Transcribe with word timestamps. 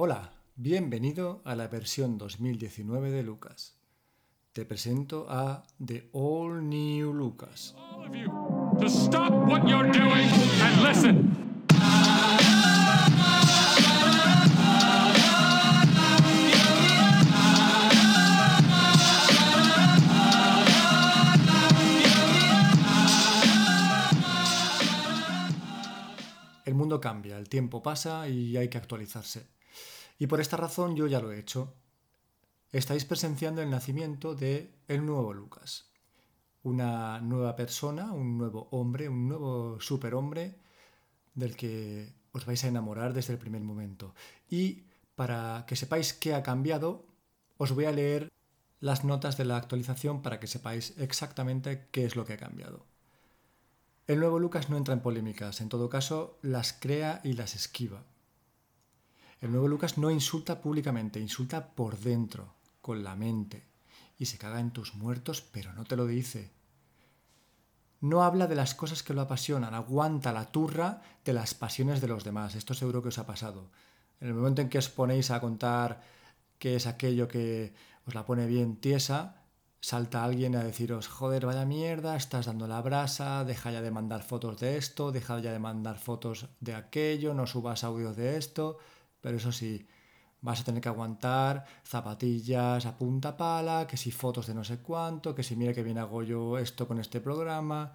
Hola, 0.00 0.30
bienvenido 0.54 1.42
a 1.44 1.56
la 1.56 1.66
versión 1.66 2.18
2019 2.18 3.10
de 3.10 3.24
Lucas. 3.24 3.80
Te 4.52 4.64
presento 4.64 5.26
a 5.28 5.64
The 5.84 6.08
All 6.12 6.68
New 6.68 7.12
Lucas. 7.12 7.74
El 26.64 26.74
mundo 26.76 27.00
cambia, 27.00 27.36
el 27.36 27.48
tiempo 27.48 27.82
pasa 27.82 28.28
y 28.28 28.56
hay 28.56 28.68
que 28.68 28.78
actualizarse. 28.78 29.57
Y 30.18 30.26
por 30.26 30.40
esta 30.40 30.56
razón 30.56 30.96
yo 30.96 31.06
ya 31.06 31.20
lo 31.20 31.32
he 31.32 31.38
hecho. 31.38 31.74
Estáis 32.72 33.04
presenciando 33.04 33.62
el 33.62 33.70
nacimiento 33.70 34.34
de 34.34 34.74
el 34.88 35.06
nuevo 35.06 35.32
Lucas. 35.32 35.90
Una 36.62 37.20
nueva 37.20 37.56
persona, 37.56 38.12
un 38.12 38.36
nuevo 38.36 38.68
hombre, 38.72 39.08
un 39.08 39.28
nuevo 39.28 39.80
superhombre 39.80 40.58
del 41.34 41.56
que 41.56 42.12
os 42.32 42.44
vais 42.44 42.62
a 42.64 42.68
enamorar 42.68 43.14
desde 43.14 43.32
el 43.32 43.38
primer 43.38 43.62
momento. 43.62 44.14
Y 44.50 44.84
para 45.14 45.64
que 45.66 45.76
sepáis 45.76 46.12
qué 46.12 46.34
ha 46.34 46.42
cambiado, 46.42 47.06
os 47.56 47.72
voy 47.72 47.86
a 47.86 47.92
leer 47.92 48.28
las 48.80 49.04
notas 49.04 49.36
de 49.36 49.44
la 49.44 49.56
actualización 49.56 50.22
para 50.22 50.38
que 50.40 50.46
sepáis 50.46 50.94
exactamente 50.98 51.88
qué 51.90 52.04
es 52.04 52.16
lo 52.16 52.24
que 52.24 52.34
ha 52.34 52.38
cambiado. 52.38 52.84
El 54.06 54.20
nuevo 54.20 54.38
Lucas 54.38 54.70
no 54.70 54.76
entra 54.76 54.94
en 54.94 55.00
polémicas, 55.00 55.60
en 55.60 55.68
todo 55.68 55.88
caso 55.88 56.38
las 56.42 56.72
crea 56.72 57.20
y 57.24 57.34
las 57.34 57.54
esquiva. 57.54 58.04
El 59.40 59.52
nuevo 59.52 59.68
Lucas 59.68 59.98
no 59.98 60.10
insulta 60.10 60.60
públicamente, 60.60 61.20
insulta 61.20 61.68
por 61.68 61.98
dentro, 61.98 62.54
con 62.80 63.04
la 63.04 63.14
mente, 63.14 63.64
y 64.18 64.26
se 64.26 64.38
caga 64.38 64.58
en 64.58 64.72
tus 64.72 64.94
muertos, 64.94 65.42
pero 65.42 65.72
no 65.72 65.84
te 65.84 65.94
lo 65.94 66.06
dice. 66.06 66.50
No 68.00 68.22
habla 68.22 68.46
de 68.46 68.56
las 68.56 68.74
cosas 68.74 69.02
que 69.02 69.14
lo 69.14 69.20
apasionan, 69.20 69.74
aguanta 69.74 70.32
la 70.32 70.46
turra 70.46 71.02
de 71.24 71.32
las 71.32 71.54
pasiones 71.54 72.00
de 72.00 72.08
los 72.08 72.24
demás. 72.24 72.54
Esto 72.54 72.74
seguro 72.74 73.02
que 73.02 73.08
os 73.08 73.18
ha 73.18 73.26
pasado. 73.26 73.70
En 74.20 74.28
el 74.28 74.34
momento 74.34 74.62
en 74.62 74.68
que 74.68 74.78
os 74.78 74.88
ponéis 74.88 75.30
a 75.30 75.40
contar 75.40 76.02
qué 76.58 76.74
es 76.74 76.86
aquello 76.86 77.28
que 77.28 77.74
os 78.06 78.14
la 78.14 78.26
pone 78.26 78.46
bien 78.46 78.76
tiesa, 78.76 79.42
salta 79.80 80.24
alguien 80.24 80.56
a 80.56 80.64
deciros, 80.64 81.06
joder, 81.06 81.46
vaya 81.46 81.64
mierda, 81.64 82.16
estás 82.16 82.46
dando 82.46 82.66
la 82.66 82.82
brasa, 82.82 83.44
deja 83.44 83.70
ya 83.70 83.82
de 83.82 83.92
mandar 83.92 84.22
fotos 84.22 84.58
de 84.58 84.76
esto, 84.76 85.12
deja 85.12 85.38
ya 85.38 85.52
de 85.52 85.60
mandar 85.60 85.98
fotos 85.98 86.48
de 86.60 86.74
aquello, 86.74 87.34
no 87.34 87.46
subas 87.46 87.84
audios 87.84 88.16
de 88.16 88.36
esto, 88.36 88.78
pero 89.20 89.36
eso 89.36 89.52
sí, 89.52 89.86
vas 90.40 90.60
a 90.60 90.64
tener 90.64 90.80
que 90.80 90.88
aguantar 90.88 91.64
zapatillas 91.84 92.86
a 92.86 92.96
punta 92.96 93.36
pala, 93.36 93.86
que 93.86 93.96
si 93.96 94.10
fotos 94.10 94.46
de 94.46 94.54
no 94.54 94.64
sé 94.64 94.78
cuánto, 94.78 95.34
que 95.34 95.42
si 95.42 95.56
mira 95.56 95.72
que 95.72 95.82
bien 95.82 95.98
hago 95.98 96.22
yo 96.22 96.58
esto 96.58 96.86
con 96.86 97.00
este 97.00 97.20
programa, 97.20 97.92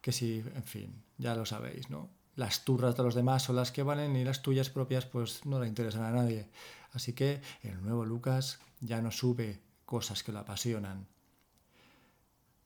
que 0.00 0.12
si, 0.12 0.38
en 0.54 0.64
fin, 0.64 1.02
ya 1.18 1.34
lo 1.34 1.44
sabéis, 1.44 1.90
¿no? 1.90 2.08
Las 2.36 2.64
turras 2.64 2.96
de 2.96 3.02
los 3.02 3.14
demás 3.14 3.42
son 3.42 3.56
las 3.56 3.72
que 3.72 3.82
valen 3.82 4.14
y 4.14 4.24
las 4.24 4.42
tuyas 4.42 4.68
propias 4.68 5.06
pues 5.06 5.46
no 5.46 5.58
le 5.58 5.68
interesan 5.68 6.04
a 6.04 6.10
nadie. 6.10 6.48
Así 6.92 7.14
que 7.14 7.40
el 7.62 7.82
nuevo 7.82 8.04
Lucas 8.04 8.60
ya 8.80 9.00
no 9.00 9.10
sube 9.10 9.60
cosas 9.86 10.22
que 10.22 10.32
lo 10.32 10.40
apasionan. 10.40 11.06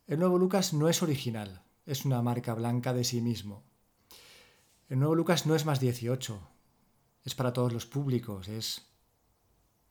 El 0.08 0.18
nuevo 0.18 0.38
Lucas 0.38 0.72
no 0.72 0.88
es 0.88 1.02
original, 1.04 1.62
es 1.86 2.04
una 2.04 2.20
marca 2.20 2.52
blanca 2.54 2.92
de 2.92 3.04
sí 3.04 3.20
mismo. 3.20 3.62
El 4.88 4.98
nuevo 4.98 5.14
Lucas 5.14 5.46
no 5.46 5.54
es 5.54 5.64
más 5.64 5.78
18, 5.78 6.40
es 7.24 7.34
para 7.34 7.52
todos 7.52 7.72
los 7.72 7.86
públicos, 7.86 8.48
es 8.48 8.82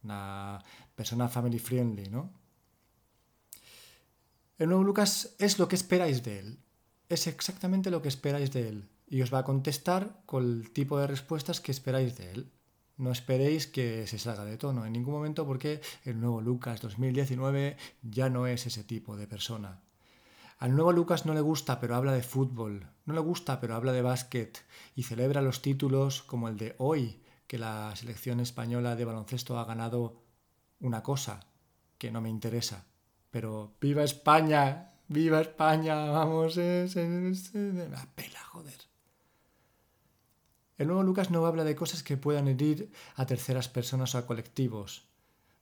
una 0.03 0.63
persona 0.95 1.27
family 1.27 1.59
friendly, 1.59 2.09
¿no? 2.09 2.31
El 4.58 4.69
nuevo 4.69 4.83
Lucas 4.83 5.35
es 5.39 5.59
lo 5.59 5.67
que 5.67 5.75
esperáis 5.75 6.23
de 6.23 6.40
él, 6.40 6.59
es 7.07 7.28
exactamente 7.28 7.90
lo 7.90 8.01
que 8.01 8.09
esperáis 8.09 8.51
de 8.51 8.67
él 8.67 8.90
y 9.07 9.22
os 9.22 9.34
va 9.34 9.40
a 9.40 9.44
contestar 9.44 10.22
con 10.25 10.44
el 10.44 10.72
tipo 10.72 11.00
de 11.00 11.07
respuestas 11.07 11.59
que 11.59 11.72
esperáis 11.72 12.16
de 12.17 12.31
él. 12.31 12.51
No 12.97 13.12
esperéis 13.12 13.66
que 13.66 14.06
se 14.07 14.19
salga 14.19 14.46
de 14.46 14.57
tono 14.57 14.85
en 14.85 14.94
ningún 14.94 15.13
momento 15.13 15.46
porque 15.47 15.81
el 16.03 16.19
nuevo 16.19 16.41
Lucas 16.41 16.81
2019 16.81 17.78
ya 18.03 18.29
no 18.29 18.46
es 18.46 18.67
ese 18.67 18.84
tipo 18.84 19.16
de 19.16 19.25
persona. 19.25 19.81
Al 20.59 20.75
nuevo 20.75 20.92
Lucas 20.92 21.25
no 21.25 21.34
le 21.34 21.40
gusta 21.40 21.80
pero 21.80 21.96
habla 21.96 22.12
de 22.12 22.22
fútbol, 22.22 22.86
no 23.06 23.14
le 23.14 23.22
gusta 23.22 23.62
pero 23.62 23.75
habla 23.75 23.94
de 23.94 24.02
básquet 24.02 24.62
y 24.94 25.03
celebra 25.03 25.42
los 25.42 25.62
títulos 25.62 26.22
como 26.22 26.50
el 26.50 26.58
de 26.58 26.75
hoy, 26.80 27.24
que 27.47 27.58
la 27.58 27.96
selección 27.96 28.42
española 28.42 28.97
de 28.97 29.06
baloncesto 29.06 29.58
ha 29.58 29.64
ganado 29.64 30.22
una 30.81 31.02
cosa 31.02 31.40
que 31.97 32.12
no 32.12 32.20
me 32.20 32.30
interesa. 32.30 32.86
Pero 33.31 33.74
¡viva 33.80 34.03
España! 34.03 34.92
¡Viva 35.08 35.40
España! 35.40 35.96
Vamos, 36.12 36.58
es, 36.58 36.96
es, 36.97 37.56
es, 37.56 37.74
la 37.90 38.06
pela, 38.14 38.44
joder. 38.52 38.80
El 40.78 40.88
nuevo 40.88 41.03
Lucas 41.03 41.31
no 41.31 41.46
habla 41.46 41.64
de 41.64 41.76
cosas 41.76 42.03
que 42.03 42.18
puedan 42.18 42.50
herir 42.50 42.91
a 43.16 43.26
terceras 43.26 43.70
personas 43.70 44.14
o 44.14 44.18
a 44.18 44.26
colectivos, 44.26 45.08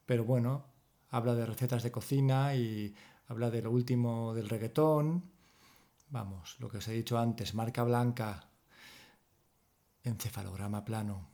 pero 0.07 0.23
bueno, 0.23 0.65
habla 1.09 1.35
de 1.35 1.45
recetas 1.45 1.83
de 1.83 1.91
cocina 1.91 2.55
y 2.55 2.95
habla 3.27 3.49
de 3.49 3.61
lo 3.61 3.71
último 3.71 4.33
del 4.33 4.49
reggaetón. 4.49 5.31
Vamos, 6.09 6.55
lo 6.59 6.69
que 6.69 6.77
os 6.77 6.87
he 6.87 6.93
dicho 6.93 7.17
antes, 7.17 7.53
marca 7.53 7.83
blanca, 7.83 8.49
encefalograma 10.03 10.85
plano. 10.85 11.27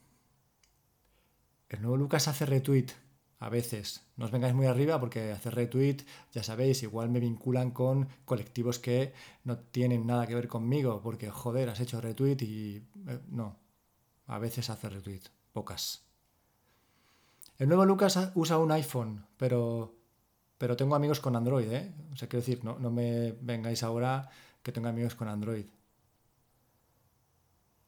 El 1.69 1.81
nuevo 1.81 1.97
Lucas 1.97 2.27
hace 2.27 2.45
retweet, 2.45 2.87
a 3.39 3.49
veces. 3.49 4.01
No 4.15 4.25
os 4.25 4.31
vengáis 4.31 4.53
muy 4.53 4.67
arriba 4.67 4.99
porque 4.99 5.31
hacer 5.31 5.55
retweet, 5.55 6.05
ya 6.31 6.43
sabéis, 6.43 6.81
igual 6.83 7.09
me 7.09 7.19
vinculan 7.19 7.71
con 7.71 8.07
colectivos 8.25 8.79
que 8.79 9.13
no 9.43 9.57
tienen 9.57 10.07
nada 10.07 10.25
que 10.27 10.35
ver 10.35 10.47
conmigo, 10.47 11.01
porque 11.01 11.29
joder, 11.29 11.69
has 11.69 11.79
hecho 11.79 12.01
retweet 12.01 12.41
y... 12.41 12.87
Eh, 13.07 13.19
no, 13.29 13.59
a 14.27 14.39
veces 14.39 14.69
hace 14.69 14.89
retweet, 14.89 15.23
pocas. 15.51 16.03
El 17.57 17.67
nuevo 17.67 17.85
Lucas 17.85 18.31
usa 18.35 18.57
un 18.57 18.71
iPhone, 18.71 19.25
pero, 19.37 19.95
pero 20.57 20.75
tengo 20.75 20.95
amigos 20.95 21.19
con 21.19 21.35
Android, 21.35 21.71
¿eh? 21.71 21.93
O 22.13 22.15
sea, 22.15 22.27
quiero 22.27 22.45
decir, 22.45 22.63
no, 22.63 22.79
no 22.79 22.91
me 22.91 23.33
vengáis 23.41 23.83
ahora 23.83 24.29
que 24.61 24.71
tengo 24.71 24.87
amigos 24.87 25.15
con 25.15 25.27
Android. 25.27 25.65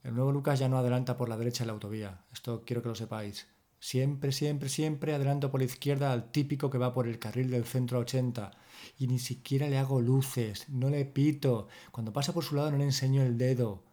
El 0.04 0.14
nuevo 0.14 0.32
Lucas 0.32 0.60
ya 0.60 0.70
no 0.70 0.78
adelanta 0.78 1.18
por 1.18 1.30
la 1.30 1.38
derecha 1.38 1.64
en 1.64 1.68
la 1.68 1.74
autovía. 1.74 2.26
Esto 2.32 2.64
quiero 2.64 2.84
que 2.84 2.90
lo 2.90 2.96
sepáis. 2.96 3.48
Siempre, 3.80 4.32
siempre, 4.32 4.70
siempre 4.70 5.14
adelanto 5.14 5.52
por 5.52 5.60
la 5.60 5.66
izquierda 5.66 6.12
al 6.12 6.32
típico 6.32 6.70
que 6.70 6.78
va 6.78 6.94
por 6.94 7.08
el 7.08 7.18
carril 7.18 7.50
del 7.50 7.66
centro 7.66 8.00
80. 8.00 8.52
Y 9.00 9.08
ni 9.08 9.20
siquiera 9.20 9.68
le 9.68 9.78
hago 9.78 10.02
luces, 10.02 10.70
no 10.70 10.90
le 10.90 11.06
pito. 11.06 11.68
Cuando 11.92 12.14
pasa 12.14 12.34
por 12.34 12.44
su 12.44 12.56
lado 12.56 12.72
no 12.72 12.78
le 12.78 12.84
enseño 12.84 13.24
el 13.24 13.38
dedo. 13.38 13.84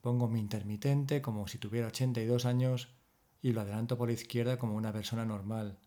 Pongo 0.00 0.28
mi 0.28 0.38
intermitente 0.38 1.22
como 1.22 1.48
si 1.48 1.58
tuviera 1.58 1.88
82 1.88 2.44
años 2.44 2.88
y 3.42 3.52
lo 3.52 3.60
adelanto 3.60 3.96
por 3.96 4.08
la 4.08 4.14
izquierda 4.14 4.58
como 4.58 4.76
una 4.76 4.92
persona 4.92 5.24
normal. 5.24 5.78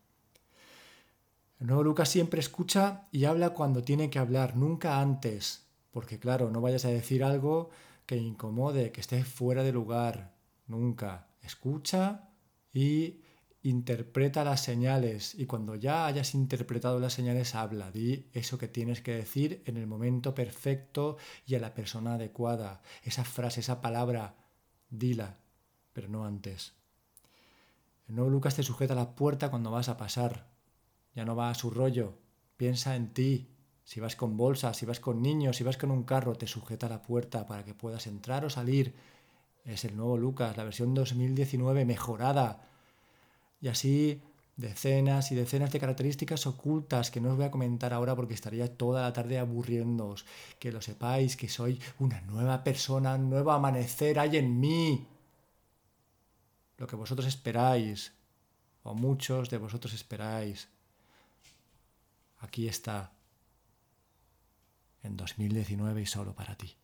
El 1.60 1.66
nuevo 1.66 1.82
Lucas 1.82 2.08
siempre 2.08 2.40
escucha 2.40 3.06
y 3.12 3.26
habla 3.26 3.50
cuando 3.50 3.82
tiene 3.82 4.08
que 4.08 4.18
hablar, 4.18 4.56
nunca 4.56 4.98
antes. 4.98 5.66
Porque 5.90 6.18
claro, 6.18 6.50
no 6.50 6.62
vayas 6.62 6.86
a 6.86 6.88
decir 6.88 7.22
algo 7.22 7.68
que 8.06 8.16
incomode, 8.16 8.92
que 8.92 9.02
esté 9.02 9.24
fuera 9.24 9.62
de 9.62 9.72
lugar. 9.72 10.32
Nunca. 10.66 11.28
Escucha 11.42 12.30
y 12.72 13.20
interpreta 13.62 14.42
las 14.42 14.62
señales 14.62 15.34
y 15.34 15.44
cuando 15.44 15.74
ya 15.74 16.06
hayas 16.06 16.34
interpretado 16.34 16.98
las 16.98 17.12
señales 17.12 17.54
habla, 17.54 17.90
di 17.90 18.30
eso 18.32 18.56
que 18.56 18.68
tienes 18.68 19.02
que 19.02 19.14
decir 19.14 19.62
en 19.66 19.76
el 19.76 19.86
momento 19.86 20.34
perfecto 20.34 21.18
y 21.46 21.56
a 21.56 21.60
la 21.60 21.74
persona 21.74 22.14
adecuada. 22.14 22.80
Esa 23.04 23.24
frase, 23.24 23.60
esa 23.60 23.82
palabra, 23.82 24.34
dila, 24.88 25.36
pero 25.92 26.08
no 26.08 26.24
antes. 26.24 26.72
El 28.08 28.16
nuevo 28.16 28.30
Lucas 28.30 28.56
te 28.56 28.62
sujeta 28.62 28.94
a 28.94 28.96
la 28.96 29.14
puerta 29.14 29.50
cuando 29.50 29.70
vas 29.70 29.90
a 29.90 29.98
pasar. 29.98 30.48
Ya 31.14 31.24
no 31.24 31.36
va 31.36 31.50
a 31.50 31.54
su 31.54 31.70
rollo. 31.70 32.14
Piensa 32.56 32.96
en 32.96 33.12
ti. 33.12 33.48
Si 33.84 33.98
vas 33.98 34.14
con 34.14 34.36
bolsas, 34.36 34.76
si 34.76 34.86
vas 34.86 35.00
con 35.00 35.20
niños, 35.20 35.56
si 35.56 35.64
vas 35.64 35.76
con 35.76 35.90
un 35.90 36.04
carro, 36.04 36.36
te 36.36 36.46
sujeta 36.46 36.88
la 36.88 37.02
puerta 37.02 37.46
para 37.46 37.64
que 37.64 37.74
puedas 37.74 38.06
entrar 38.06 38.44
o 38.44 38.50
salir. 38.50 38.94
Es 39.64 39.84
el 39.84 39.96
nuevo 39.96 40.16
Lucas, 40.16 40.56
la 40.56 40.64
versión 40.64 40.94
2019 40.94 41.84
mejorada. 41.84 42.62
Y 43.60 43.68
así 43.68 44.22
decenas 44.56 45.32
y 45.32 45.34
decenas 45.34 45.72
de 45.72 45.80
características 45.80 46.46
ocultas 46.46 47.10
que 47.10 47.20
no 47.20 47.30
os 47.30 47.36
voy 47.36 47.46
a 47.46 47.50
comentar 47.50 47.92
ahora 47.92 48.14
porque 48.14 48.34
estaría 48.34 48.76
toda 48.76 49.02
la 49.02 49.12
tarde 49.12 49.38
aburriéndoos. 49.38 50.24
Que 50.58 50.70
lo 50.70 50.80
sepáis, 50.82 51.36
que 51.36 51.48
soy 51.48 51.80
una 51.98 52.20
nueva 52.22 52.62
persona, 52.62 53.14
un 53.14 53.30
nuevo 53.30 53.50
amanecer 53.52 54.18
hay 54.18 54.36
en 54.36 54.60
mí. 54.60 55.08
Lo 56.76 56.86
que 56.86 56.96
vosotros 56.96 57.26
esperáis, 57.26 58.12
o 58.82 58.94
muchos 58.94 59.50
de 59.50 59.58
vosotros 59.58 59.92
esperáis. 59.92 60.68
Aquí 62.40 62.68
está, 62.68 63.12
en 65.02 65.16
2019 65.16 66.02
y 66.02 66.06
solo 66.06 66.34
para 66.34 66.56
ti. 66.56 66.76